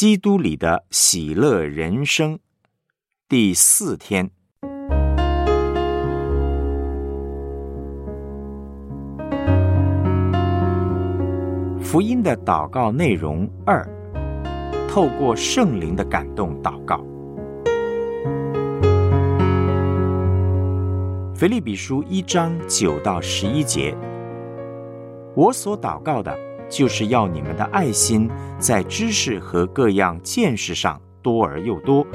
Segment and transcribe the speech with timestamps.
[0.00, 2.38] 基督里的喜乐人生
[3.28, 4.30] 第四天，
[11.80, 13.84] 福音的祷告内容二：
[14.88, 17.04] 透过圣灵的感动祷告。
[21.34, 23.96] 腓利比书一章九到十一节，
[25.34, 26.47] 我所祷告的。
[26.68, 28.28] 就是要你们的爱心
[28.58, 32.06] 在知识和各样见识上多而又多，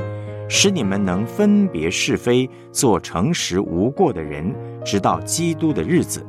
[0.47, 4.53] 使你们能分别是非，做诚实无过的人，
[4.85, 6.25] 直到基督的日子，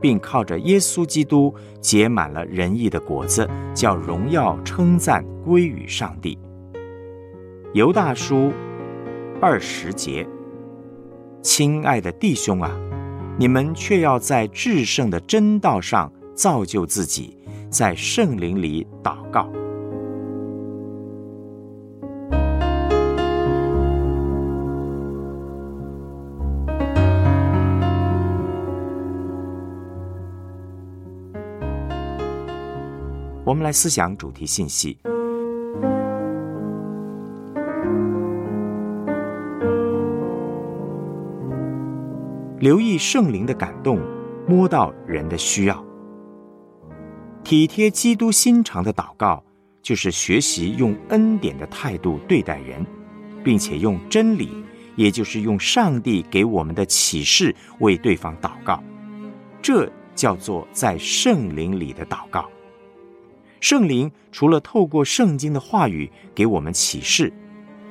[0.00, 6.38] 并靠着耶稣基督结满了仁义的果子，叫荣耀称赞归于上帝。
[7.74, 8.50] 犹大书
[9.40, 10.26] 二十节，
[11.42, 12.74] 亲爱的弟兄啊，
[13.38, 17.36] 你们却要在至圣的真道上造就自己。
[17.70, 19.46] 在圣灵里祷告。
[33.44, 34.98] 我们来思想主题信息，
[42.58, 43.98] 留意圣灵的感动，
[44.46, 45.87] 摸到人的需要。
[47.48, 49.42] 体贴基督心肠的祷告，
[49.82, 52.84] 就是学习用恩典的态度对待人，
[53.42, 54.50] 并且用真理，
[54.96, 58.84] 也就是用上帝给我们的启示为对方祷告。
[59.62, 62.46] 这叫做在圣灵里的祷告。
[63.60, 67.32] 圣灵除了透过圣经的话语给我们启示，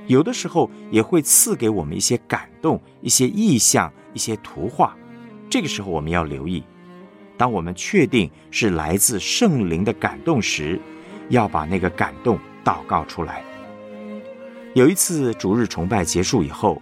[0.05, 4.95] 有的时候也会赐给我们一些感动、一些意象、一些图画。
[5.50, 6.63] 这个时候我们要留意。
[7.38, 10.80] 当我们确定是来自圣灵的感动时，
[11.30, 13.44] 要把那个感动祷告出来。
[14.74, 16.82] 有一次主日崇拜结束以后，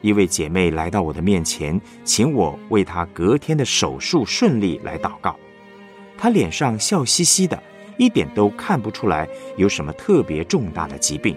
[0.00, 5.36] 一位姐妹来到我的面前，请我为她隔天的手术顺利来祷告。
[6.16, 7.62] 她脸上笑嘻嘻的，
[7.96, 11.36] 一点都看不出来有什么特别重大的疾病。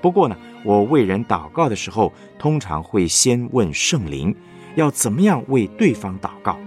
[0.00, 4.34] 不过呢，我为人祷告的时候，通常会先问圣灵，
[4.74, 6.58] 要怎么样为对方祷告。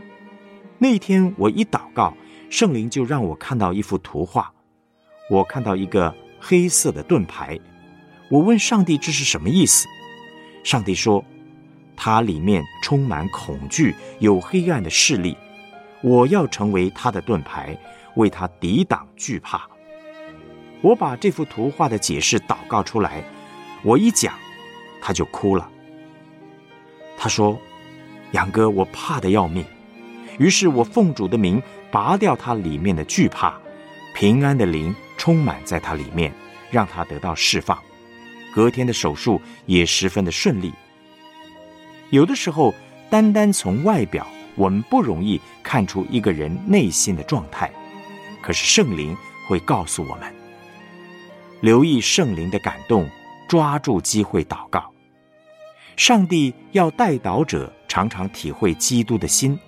[0.79, 2.13] 那一天我一祷告，
[2.49, 4.51] 圣灵就让我看到一幅图画。
[5.29, 7.59] 我看到一个黑色的盾牌。
[8.29, 9.87] 我问上帝这是什么意思？
[10.63, 11.23] 上帝说，
[11.95, 15.35] 它里面充满恐惧，有黑暗的势力。
[16.01, 17.75] 我要成为他的盾牌，
[18.15, 19.67] 为他抵挡惧怕。
[20.81, 23.23] 我把这幅图画的解释祷告出来，
[23.81, 24.35] 我一讲，
[25.01, 25.67] 他就哭了。
[27.17, 27.57] 他说
[28.33, 29.65] ：“杨哥，我怕的要命。”
[30.37, 31.61] 于是我奉主的名
[31.91, 33.59] 拔掉他里面的惧怕，
[34.13, 36.31] 平安的灵充满在他里面，
[36.69, 37.77] 让他得到释放。
[38.53, 40.73] 隔天的手术也十分的顺利。
[42.09, 42.73] 有的时候，
[43.09, 44.25] 单单从外表，
[44.55, 47.71] 我们不容易看出一个人内心的状态，
[48.41, 49.15] 可是圣灵
[49.47, 50.33] 会告诉我们。
[51.61, 53.09] 留意圣灵的感动，
[53.47, 54.91] 抓住机会祷告。
[55.95, 59.59] 上帝要带祷者常常体会基督的心。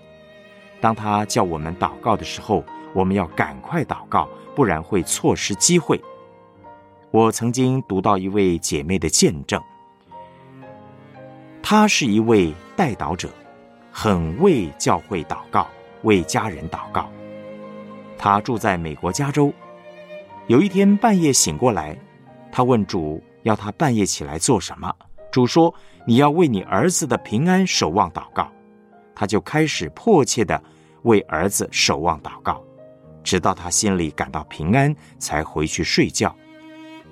[0.81, 2.63] 当他叫我们祷告的时候，
[2.93, 5.99] 我们要赶快祷告，不然会错失机会。
[7.11, 9.61] 我曾经读到一位姐妹的见证，
[11.61, 13.29] 她是一位代祷者，
[13.91, 15.67] 很为教会祷告，
[16.03, 17.09] 为家人祷告。
[18.17, 19.53] 她住在美国加州。
[20.47, 21.97] 有一天半夜醒过来，
[22.51, 24.93] 她问主要她半夜起来做什么。
[25.31, 25.73] 主说
[26.05, 28.51] ：“你要为你儿子的平安守望祷告。”
[29.19, 30.63] 他就开始迫切的
[31.01, 32.63] 为儿子守望祷告，
[33.21, 36.33] 直到他心里感到平安，才回去睡觉。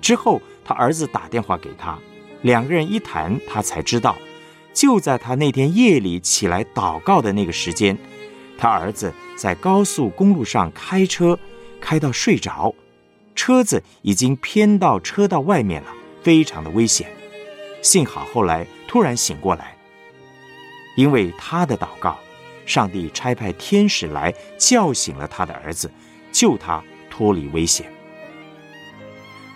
[0.00, 1.98] 之后，他儿子打电话给他，
[2.40, 4.16] 两个人一谈，他才知道，
[4.72, 7.98] 就在他那天夜里起来祷告的那个时间，
[8.56, 11.38] 他儿子在高速公路上开车，
[11.78, 12.74] 开到睡着，
[13.34, 17.10] 车子已经偏到车道外面了，非常的危险。
[17.82, 19.76] 幸好后来突然醒过来。
[20.98, 22.18] 因为他的祷告，
[22.66, 25.88] 上帝差派天使来叫醒了他的儿子，
[26.32, 27.88] 救他脱离危险。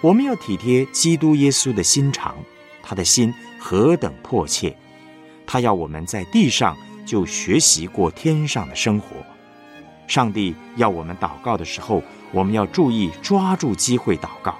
[0.01, 2.37] 我们要体贴基督耶稣的心肠，
[2.81, 4.77] 他的心何等迫切，
[5.45, 9.17] 他要我们在地上就学习过天上的生活。
[10.07, 12.01] 上帝要我们祷告的时候，
[12.31, 14.55] 我们要注意抓住机会祷告。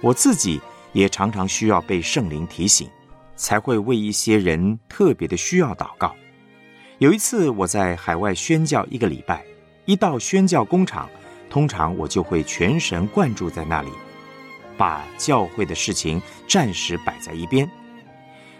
[0.00, 0.60] 我自己
[0.92, 2.90] 也常常需要被圣灵提醒。
[3.36, 6.14] 才会为一些人特别的需要祷告。
[6.98, 9.44] 有一次我在海外宣教一个礼拜，
[9.84, 11.08] 一到宣教工厂，
[11.50, 13.88] 通常我就会全神贯注在那里。
[14.76, 17.68] 把教会的事情暂时摆在一边。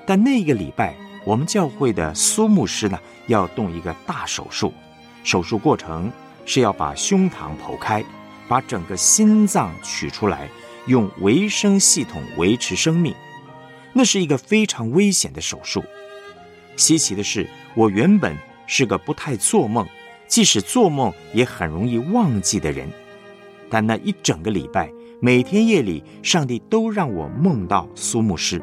[0.04, 2.98] 但那个礼拜，我们教会的苏牧师呢，
[3.28, 4.72] 要动一个大手术。
[5.24, 6.10] 手术过程
[6.44, 8.04] 是要把胸膛剖开，
[8.48, 10.48] 把整个心脏取出来，
[10.86, 13.14] 用维生系统维持生命。
[13.92, 15.82] 那是一个非常危险的手术。
[16.76, 18.36] 稀奇的是，我原本
[18.66, 19.86] 是个不太做梦，
[20.26, 22.88] 即使做梦也很容易忘记的人。
[23.68, 24.90] 但那一整个礼拜，
[25.20, 28.62] 每天夜里，上帝都让我梦到苏牧师，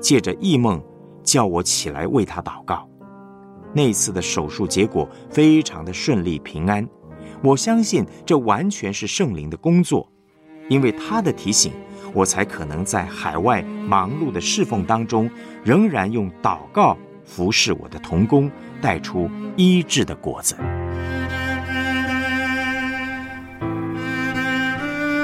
[0.00, 0.82] 借着异梦
[1.22, 2.88] 叫我起来为他祷告。
[3.72, 6.88] 那次的手术结果非常的顺利平安，
[7.42, 10.10] 我相信这完全是圣灵的工作，
[10.68, 11.72] 因为他的提醒，
[12.12, 15.30] 我才可能在海外忙碌的侍奉当中，
[15.64, 20.56] 仍然用祷告服侍我的童工，带出医治的果子。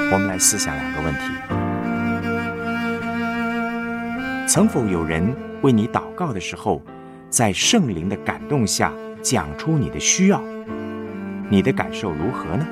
[0.09, 1.21] 我们来思想两个问题：
[4.47, 6.81] 曾否有人为你祷告的时候？
[7.29, 8.89] 在圣灵的感动下，
[9.21, 10.41] 讲出你的需要，
[11.49, 12.65] 你的感受如何呢？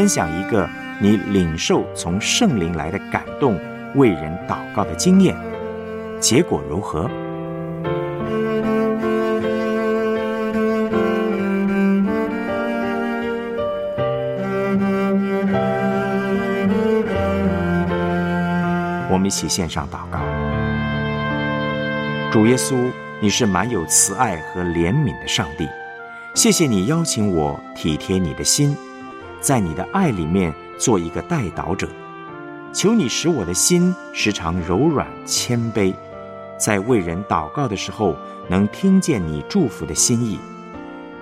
[0.00, 0.66] 分享一个
[0.98, 3.60] 你领受从圣灵来的感动，
[3.96, 5.36] 为人祷告的经验，
[6.18, 7.02] 结果如何？
[19.10, 20.18] 我们一起献上祷告。
[22.32, 25.68] 主耶稣，你是满有慈爱和怜悯的上帝，
[26.34, 28.74] 谢谢你邀请我体贴你的心，
[29.40, 31.88] 在你的爱里面做一个代祷者。
[32.72, 35.92] 求你使我的心时常柔软谦卑，
[36.58, 38.16] 在为人祷告的时候
[38.48, 40.38] 能听见你祝福的心意。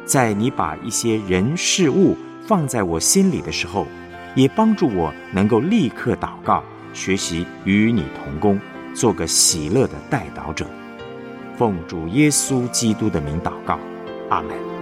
[0.05, 2.17] 在你把一些人事物
[2.47, 3.87] 放在我心里的时候，
[4.35, 6.63] 也帮助我能够立刻祷告。
[6.95, 8.61] 学习与你同工，
[8.95, 10.67] 做个喜乐的代祷者。
[11.57, 13.79] 奉主耶稣基督的名祷告，
[14.31, 14.78] 阿门。